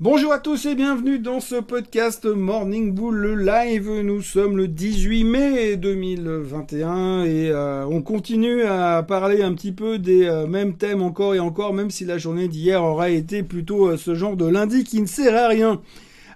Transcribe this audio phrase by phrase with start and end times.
[0.00, 3.90] Bonjour à tous et bienvenue dans ce podcast Morning Bull Live.
[3.90, 9.98] Nous sommes le 18 mai 2021 et euh, on continue à parler un petit peu
[9.98, 13.88] des euh, mêmes thèmes encore et encore, même si la journée d'hier aura été plutôt
[13.88, 15.80] euh, ce genre de lundi qui ne sert à rien.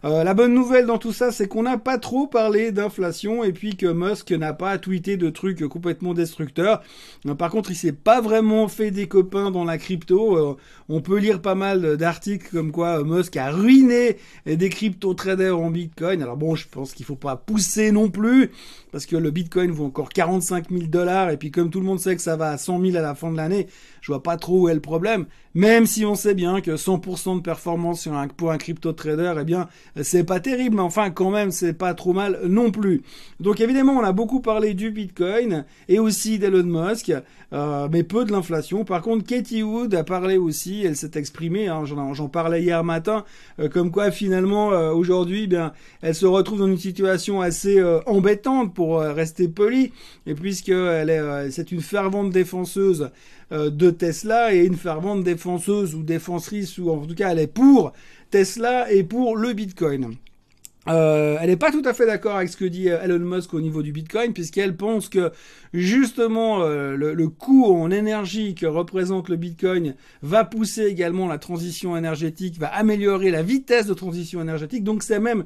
[0.05, 3.52] Euh, la bonne nouvelle dans tout ça, c'est qu'on n'a pas trop parlé d'inflation et
[3.52, 6.82] puis que Musk n'a pas tweeté de trucs complètement destructeurs.
[7.27, 10.37] Euh, par contre, il s'est pas vraiment fait des copains dans la crypto.
[10.37, 10.57] Euh,
[10.88, 14.16] on peut lire pas mal d'articles comme quoi Musk a ruiné
[14.46, 16.20] des crypto traders en Bitcoin.
[16.20, 18.50] Alors bon, je pense qu'il faut pas pousser non plus
[18.91, 22.00] parce que le Bitcoin vaut encore 45 000 dollars et puis comme tout le monde
[22.00, 23.69] sait que ça va à 100 000 à la fin de l'année,
[24.00, 25.27] je vois pas trop où est le problème.
[25.55, 29.69] Même si on sait bien que 100% de performance pour un crypto trader, eh bien,
[30.01, 33.02] c'est pas terrible, mais enfin, quand même, c'est pas trop mal non plus.
[33.41, 37.12] Donc, évidemment, on a beaucoup parlé du Bitcoin et aussi d'Elon Musk,
[37.52, 38.84] euh, mais peu de l'inflation.
[38.84, 43.24] Par contre, Katie Wood a parlé aussi, elle s'est exprimée, hein, j'en parlais hier matin,
[43.60, 47.83] euh, comme quoi, finalement, euh, aujourd'hui, eh bien, elle se retrouve dans une situation assez
[48.06, 49.92] embêtante pour rester polie,
[50.27, 53.11] et puisque elle est, c'est une fervente défenseuse
[53.50, 57.92] de Tesla et une fervente défenseuse ou défensrice, ou en tout cas elle est pour
[58.33, 60.16] Tesla et pour le Bitcoin.
[60.88, 63.61] Euh, elle n'est pas tout à fait d'accord avec ce que dit Elon Musk au
[63.61, 65.30] niveau du Bitcoin, puisqu'elle pense que
[65.72, 71.97] justement euh, le, coût en énergie que représente le Bitcoin va pousser également la transition
[71.97, 74.83] énergétique, va améliorer la vitesse de transition énergétique.
[74.83, 75.44] Donc c'est même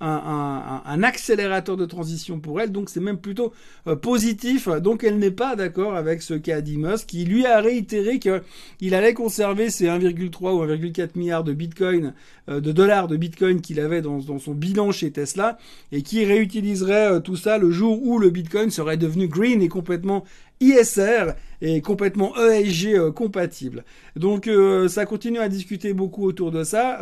[0.00, 2.72] un, accélérateur de transition pour elle.
[2.72, 3.52] Donc c'est même plutôt
[3.86, 4.68] euh, positif.
[4.68, 8.94] Donc elle n'est pas d'accord avec ce qu'a dit Musk, qui lui a réitéré qu'il
[8.94, 12.14] allait conserver ses 1,3 ou 1,4 milliards de Bitcoin,
[12.48, 15.58] de dollars de Bitcoin qu'il avait dans, dans son bilan chez Tesla
[15.92, 19.68] et qui réutiliserait euh, tout ça le jour où le Bitcoin serait devenu green et
[19.68, 20.24] complètement
[20.60, 23.84] ISR et complètement ESG euh, compatible.
[24.16, 27.00] Donc euh, ça continue à discuter beaucoup autour de ça.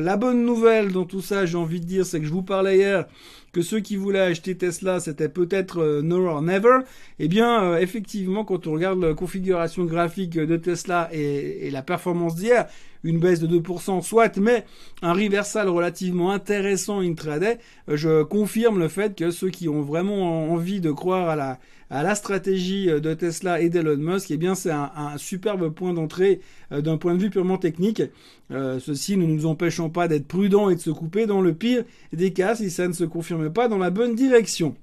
[0.00, 2.78] la bonne nouvelle dans tout ça, j'ai envie de dire, c'est que je vous parlais
[2.78, 3.06] hier
[3.52, 6.80] que ceux qui voulaient acheter Tesla, c'était peut-être euh, now or never.
[7.18, 12.34] Eh bien, effectivement, quand on regarde la configuration graphique de Tesla et, et la performance
[12.34, 12.66] d'hier,
[13.04, 14.64] une baisse de 2%, soit, mais
[15.02, 17.58] un reversal relativement intéressant intraday,
[17.88, 21.58] je confirme le fait que ceux qui ont vraiment envie de croire à la,
[21.90, 26.40] à la stratégie de Tesla et d'Elon Musk, eh bien c'est un, superbe point d'entrée
[26.72, 28.02] euh, d'un point de vue purement technique.
[28.50, 31.84] Euh, ceci ne nous empêchant pas d'être prudents et de se couper dans le pire
[32.12, 34.76] des cas si ça ne se confirme pas dans la bonne direction.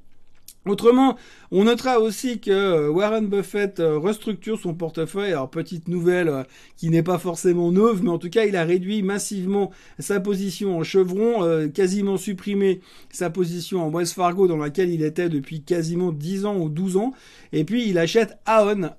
[0.67, 1.15] Autrement,
[1.51, 5.29] on notera aussi que euh, Warren Buffett euh, restructure son portefeuille.
[5.29, 6.43] Alors petite nouvelle euh,
[6.75, 10.75] qui n'est pas forcément neuve, mais en tout cas il a réduit massivement sa position
[10.79, 12.81] en Chevron, quasiment supprimé
[13.11, 16.97] sa position en West Fargo dans laquelle il était depuis quasiment 10 ans ou 12
[16.97, 17.13] ans.
[17.53, 18.89] Et puis il achète Aon,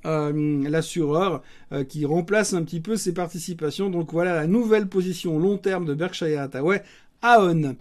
[0.71, 1.43] l'assureur,
[1.88, 3.91] qui remplace un petit peu ses participations.
[3.91, 6.82] Donc voilà la nouvelle position long terme de Berkshire Hathaway,
[7.22, 7.75] Aon.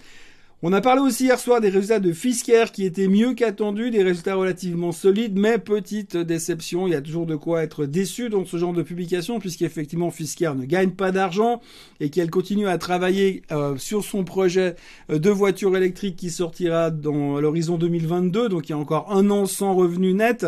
[0.67, 4.01] On a parlé aussi hier soir des résultats de Fisker qui étaient mieux qu'attendus, des
[4.01, 6.87] résultats relativement solides, mais petite déception.
[6.87, 10.53] Il y a toujours de quoi être déçu dans ce genre de publication, puisqu'effectivement Fisker
[10.55, 11.61] ne gagne pas d'argent
[11.99, 14.75] et qu'elle continue à travailler euh, sur son projet
[15.11, 19.29] euh, de voiture électrique qui sortira dans l'horizon 2022, donc il y a encore un
[19.29, 20.47] an sans revenu net.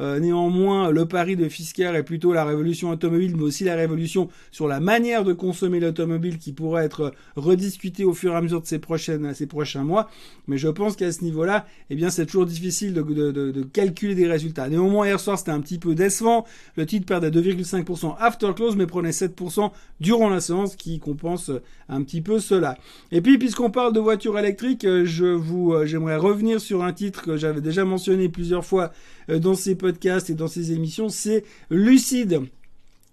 [0.00, 4.28] Euh, néanmoins, le pari de Fisker est plutôt la révolution automobile, mais aussi la révolution
[4.50, 8.60] sur la manière de consommer l'automobile qui pourrait être rediscutée au fur et à mesure
[8.60, 10.08] de ces, prochaines, ces prochains mois.
[10.46, 14.26] Mais je pense qu'à ce niveau-là, eh bien, c'est toujours difficile de, de, calculer des
[14.26, 14.68] résultats.
[14.68, 16.44] Néanmoins, hier soir, c'était un petit peu décevant.
[16.76, 19.70] Le titre perdait 2,5% after close, mais prenait 7%
[20.00, 21.50] durant la séance, qui compense
[21.88, 22.76] un petit peu cela.
[23.12, 27.36] Et puis, puisqu'on parle de voitures électriques, vous, euh, j'aimerais revenir sur un titre que
[27.36, 32.42] j'avais déjà mentionné plusieurs fois euh, dans ces podcasts et dans ces émissions, c'est Lucide.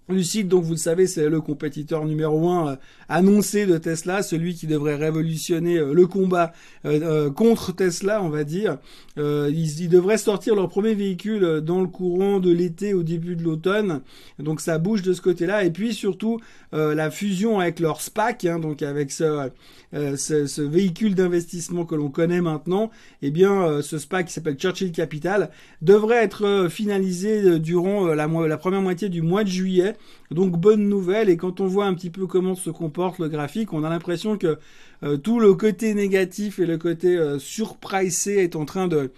[0.07, 2.75] Lucide, donc vous le savez, c'est le compétiteur numéro un euh,
[3.09, 6.53] annoncé de Tesla, celui qui devrait révolutionner euh, le combat
[6.85, 8.77] euh, contre Tesla, on va dire.
[9.17, 14.01] Ils, devraient sortir leur premier véhicule dans le courant de l'été, au début de l'automne.
[14.39, 15.63] Donc ça bouge de ce côté-là.
[15.63, 16.39] Et puis surtout
[16.75, 19.49] la fusion avec leur SPAC, hein, donc avec ce,
[19.93, 22.91] ce, véhicule d'investissement que l'on connaît maintenant.
[23.21, 25.49] Eh bien, ce SPAC qui s'appelle Churchill Capital
[25.81, 29.95] devrait être finalisé durant la, première moitié du mois de juillet.
[30.31, 33.73] Donc bonne nouvelle et quand on voit un petit peu comment se comporte le graphique,
[33.73, 34.57] on a l'impression que
[35.03, 39.11] euh, tout le côté négatif et le côté euh, surpricé est en train de,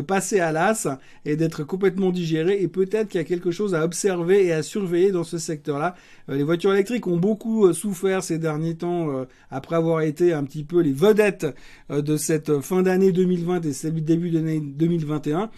[0.00, 0.88] passer à l'as
[1.24, 4.62] et d'être complètement digéré et peut-être qu'il y a quelque chose à observer et à
[4.62, 5.96] surveiller dans ce secteur-là.
[6.30, 10.64] Euh, les voitures électriques ont beaucoup souffert ces derniers temps après avoir été un petit
[10.64, 11.46] peu les vedettes
[11.90, 15.50] de cette fin d'année 2020 et début d'année 2021.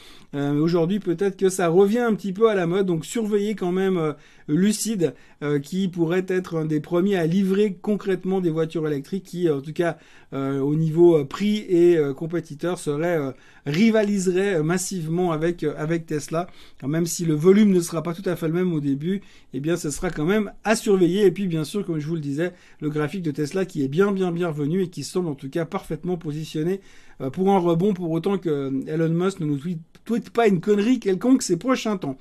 [0.61, 4.15] Aujourd'hui peut-être que ça revient un petit peu à la mode donc surveillez quand même
[4.49, 5.15] Lucide,
[5.63, 9.73] qui pourrait être un des premiers à livrer concrètement des voitures électriques qui, en tout
[9.73, 9.99] cas
[10.33, 13.19] au niveau prix et compétiteurs, serait
[13.67, 16.47] rivaliserait massivement avec avec Tesla.
[16.87, 19.23] même si le volume ne sera pas tout à fait le même au début,
[19.53, 21.27] eh bien, ce sera quand même à surveiller.
[21.27, 23.89] Et puis, bien sûr, comme je vous le disais, le graphique de Tesla qui est
[23.89, 26.81] bien, bien, bien revenu et qui semble en tout cas parfaitement positionné
[27.21, 29.59] euh, pour un rebond, pour autant que Elon Musk ne nous
[30.05, 32.19] tweet, pas une connerie quelconque ces prochains temps.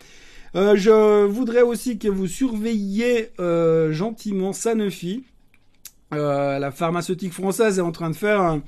[0.56, 5.26] Euh, je voudrais aussi que vous surveilliez euh, gentiment Sanofi.
[6.12, 8.62] la pharmaceutique française est en train de faire un,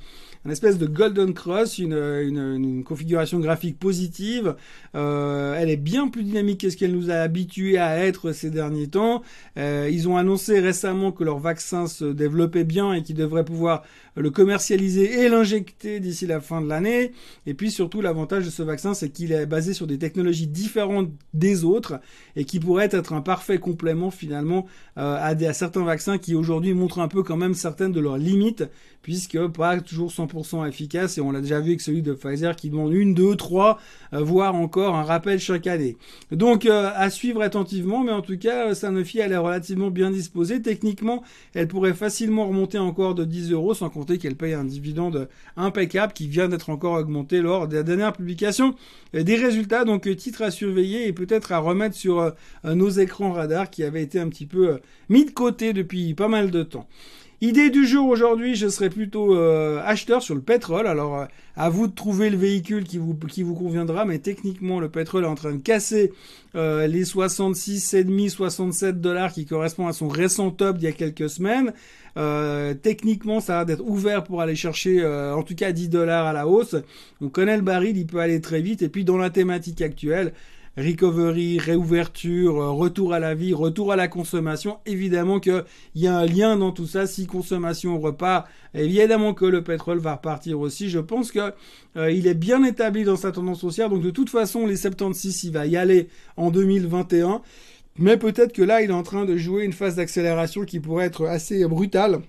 [0.44, 4.54] une espèce de Golden Cross, une, une, configuration graphique positive.
[4.94, 8.50] Euh, elle est bien plus dynamique que ce qu'elle nous a habitués à être ces
[8.50, 9.22] derniers temps.
[9.56, 13.82] Euh, ils ont annoncé récemment que leur vaccin se développait bien et qu'ils devraient pouvoir
[14.16, 17.12] le commercialiser et l'injecter d'ici la fin de l'année.
[17.46, 21.10] Et puis surtout, l'avantage de ce vaccin, c'est qu'il est basé sur des technologies différentes
[21.34, 22.00] des autres
[22.36, 26.74] et qui pourrait être un parfait complément finalement euh, à, à certains vaccins qui aujourd'hui
[26.74, 28.64] montrent un peu quand même certaines de leurs limites
[29.02, 32.70] puisque pas toujours 100% efficace et on l'a déjà vu avec celui de Pfizer qui
[32.70, 33.78] demande une, deux, trois,
[34.12, 35.96] euh, voire encore un rappel chaque année.
[36.30, 40.60] Donc euh, à suivre attentivement, mais en tout cas Sanofi elle est relativement bien disposée.
[40.60, 41.22] Techniquement,
[41.54, 46.12] elle pourrait facilement remonter encore de 10 euros sans compter qu'elle paye un dividende impeccable
[46.12, 48.74] qui vient d'être encore augmenté lors de la dernière publication
[49.12, 49.84] des résultats.
[49.84, 52.30] Donc titre à surveiller et peut-être à remettre sur euh,
[52.64, 56.50] nos écrans radars qui avaient été un petit peu mis de côté depuis pas mal
[56.50, 56.88] de temps.
[57.40, 60.88] Idée du jour aujourd'hui, je serai plutôt euh, acheteur sur le pétrole.
[60.88, 61.24] Alors euh,
[61.54, 65.22] à vous de trouver le véhicule qui vous qui vous conviendra, mais techniquement le pétrole
[65.22, 66.12] est en train de casser
[66.56, 71.30] euh, les 66,5 67 dollars qui correspondent à son récent top d'il y a quelques
[71.30, 71.72] semaines.
[72.82, 76.48] techniquement, ça a d'être ouvert pour aller chercher en tout cas 10 dollars à la
[76.48, 76.74] hausse.
[77.20, 78.82] On connaît le baril, il peut aller très vite.
[78.82, 80.32] Et puis dans la thématique actuelle,
[80.78, 84.78] recovery, réouverture, euh, retour à la vie, retour à la consommation.
[84.86, 85.64] Évidemment qu'il
[85.96, 87.06] y a un lien dans tout ça.
[87.06, 90.88] Si consommation repart, évidemment que le pétrole va repartir aussi.
[90.88, 91.52] Je pense que
[91.96, 93.90] euh, il est bien établi dans sa tendance haussière.
[93.90, 97.42] Donc de toute façon, les 76, il va y aller en 2021.
[97.98, 101.06] Mais peut-être que là, il est en train de jouer une phase d'accélération qui pourrait
[101.06, 102.20] être assez brutale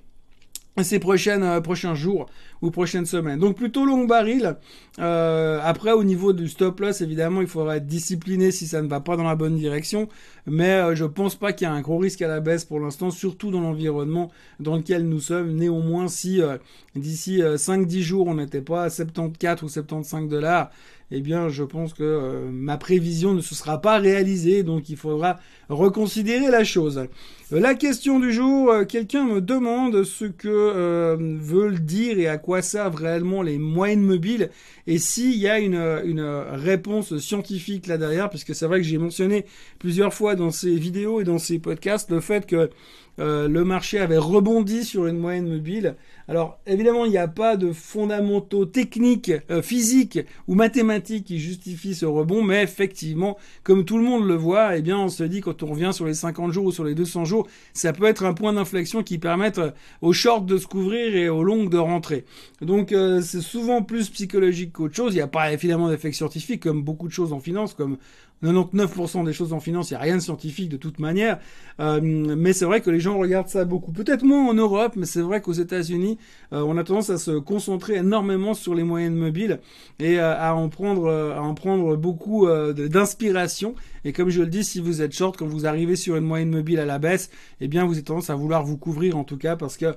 [0.84, 2.28] ces euh, prochains jours
[2.62, 3.40] ou prochaines semaines.
[3.40, 4.56] Donc plutôt long baril.
[5.00, 8.88] Euh, après au niveau du stop loss, évidemment, il faudra être discipliné si ça ne
[8.88, 10.10] va pas dans la bonne direction.
[10.46, 12.80] Mais euh, je pense pas qu'il y a un gros risque à la baisse pour
[12.80, 14.30] l'instant, surtout dans l'environnement
[14.60, 15.54] dans lequel nous sommes.
[15.54, 16.58] Néanmoins, si euh,
[16.96, 20.70] d'ici 5-10 jours on n'était pas à 74 ou 75 dollars,
[21.12, 25.40] eh bien, je pense que ma prévision ne se sera pas réalisée, donc il faudra
[25.68, 27.08] reconsidérer la chose.
[27.50, 32.96] La question du jour, quelqu'un me demande ce que veulent dire et à quoi servent
[32.96, 34.50] réellement les moyennes mobiles,
[34.88, 35.75] et s'il y a une,
[36.06, 39.46] une réponse scientifique là derrière, puisque c'est vrai que j'ai mentionné
[39.80, 42.69] plusieurs fois dans ces vidéos et dans ces podcasts le fait que
[43.18, 45.96] le marché avait rebondi sur une moyenne mobile.
[46.30, 51.96] Alors évidemment, il n'y a pas de fondamentaux techniques, euh, physiques ou mathématiques qui justifient
[51.96, 55.42] ce rebond, mais effectivement, comme tout le monde le voit, eh bien on se dit
[55.42, 58.26] quand on revient sur les 50 jours ou sur les 200 jours, ça peut être
[58.26, 59.72] un point d'inflexion qui permette euh,
[60.04, 62.26] aux shorts de se couvrir et aux longues de rentrer.
[62.62, 65.14] Donc euh, c'est souvent plus psychologique qu'autre chose.
[65.14, 67.98] Il n'y a pas évidemment d'effet scientifique comme beaucoup de choses en finance, comme
[68.44, 71.39] 99% des choses en finance, il n'y a rien de scientifique de toute manière.
[71.80, 73.91] Euh, mais c'est vrai que les gens regardent ça beaucoup.
[73.91, 76.18] Peut-être moins en Europe, mais c'est vrai qu'aux États-Unis,
[76.53, 79.60] euh, on a tendance à se concentrer énormément sur les moyennes mobiles
[80.00, 83.75] et euh, à en prendre, à en prendre beaucoup d'inspiration.
[84.05, 86.50] Et comme je le dis, si vous êtes short, quand vous arrivez sur une moyenne
[86.50, 87.29] mobile à la baisse,
[87.60, 89.96] eh bien, vous avez tendance à vouloir vous couvrir en tout cas parce que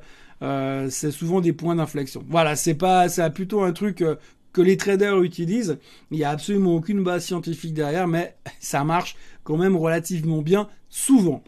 [0.91, 2.25] c'est souvent des points d'inflexion.
[2.29, 4.03] Voilà, c'est pas, c'est plutôt un truc
[4.53, 5.79] que les traders utilisent.
[6.11, 10.69] Il n'y a absolument aucune base scientifique derrière, mais ça marche quand même relativement bien
[10.89, 11.43] souvent.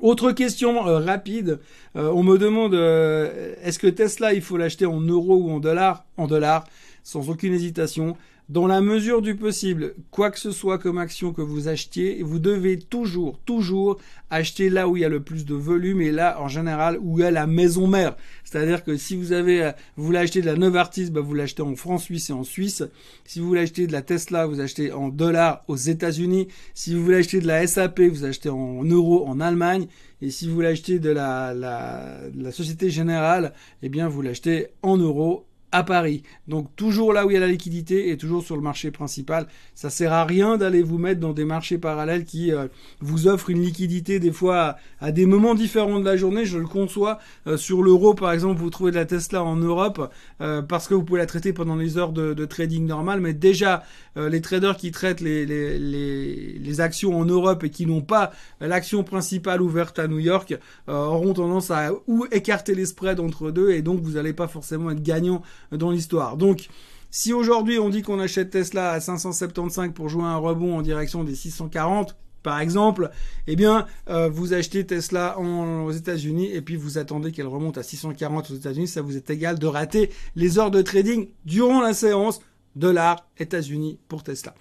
[0.00, 1.60] Autre question euh, rapide,
[1.96, 5.60] euh, on me demande euh, est-ce que Tesla il faut l'acheter en euros ou en
[5.60, 6.06] dollars?
[6.16, 6.64] En dollars,
[7.02, 8.16] sans aucune hésitation.
[8.48, 12.40] Dans la mesure du possible, quoi que ce soit comme action que vous achetiez, vous
[12.40, 13.98] devez toujours, toujours
[14.30, 17.22] acheter là où il y a le plus de volume et là, en général, où
[17.22, 18.16] a la maison mère.
[18.44, 21.76] C'est-à-dire que si vous avez, vous voulez acheter de la Novartis, bah, vous l'achetez en
[21.76, 22.82] francs suisse et en Suisse.
[23.24, 26.48] Si vous voulez acheter de la Tesla, vous achetez en dollars aux États-Unis.
[26.74, 29.86] Si vous voulez acheter de la SAP, vous achetez en euros en Allemagne.
[30.20, 34.66] Et si vous voulez acheter de la, la, la Société Générale, eh bien, vous l'achetez
[34.82, 36.22] en euros à Paris.
[36.48, 39.46] Donc toujours là où il y a la liquidité et toujours sur le marché principal.
[39.74, 42.68] Ça sert à rien d'aller vous mettre dans des marchés parallèles qui euh,
[43.00, 46.44] vous offrent une liquidité des fois à, des moments différents de la journée.
[46.44, 47.18] Je le conçois.
[47.46, 50.12] Euh, sur l'euro par exemple, vous trouvez de la Tesla en Europe
[50.42, 53.20] euh, parce que vous pouvez la traiter pendant les heures de, de trading normal.
[53.20, 53.82] Mais déjà
[54.14, 58.30] les traders qui traitent les, les, les, les, actions en Europe et qui n'ont pas
[58.60, 60.54] l'action principale ouverte à New York
[60.86, 64.90] auront tendance à ou écarter les spreads entre deux et donc vous n'allez pas forcément
[64.90, 66.36] être gagnant dans l'histoire.
[66.36, 66.68] Donc,
[67.10, 71.24] si aujourd'hui on dit qu'on achète Tesla à 575 pour jouer un rebond en direction
[71.24, 73.10] des 640, par exemple,
[73.46, 77.82] eh bien, euh, vous achetez Tesla aux États-Unis et puis vous attendez qu'elle remonte à
[77.82, 81.94] 640 aux États-Unis, ça vous est égal de rater les heures de trading durant la
[81.94, 82.40] séance.
[82.74, 84.54] Dollars États-Unis pour Tesla.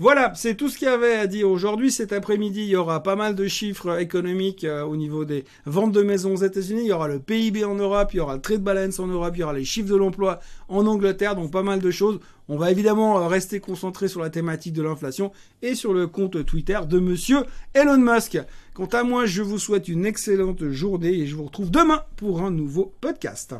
[0.00, 1.92] Voilà, c'est tout ce qu'il y avait à dire aujourd'hui.
[1.92, 5.92] Cet après-midi, il y aura pas mal de chiffres économiques euh, au niveau des ventes
[5.92, 6.80] de maisons aux États-Unis.
[6.82, 9.34] Il y aura le PIB en Europe, il y aura le trade balance en Europe,
[9.36, 12.18] il y aura les chiffres de l'emploi en Angleterre, donc pas mal de choses.
[12.48, 15.30] On va évidemment euh, rester concentré sur la thématique de l'inflation
[15.62, 18.36] et sur le compte Twitter de monsieur Elon Musk.
[18.74, 22.42] Quant à moi, je vous souhaite une excellente journée et je vous retrouve demain pour
[22.42, 23.54] un nouveau podcast.